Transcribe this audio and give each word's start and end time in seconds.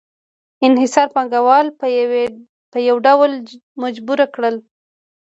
انحصار 0.65 1.07
پانګوال 1.15 1.67
په 2.73 2.77
یو 2.89 2.97
ډول 3.05 3.31
مجبور 3.83 4.19
کړل 4.35 4.55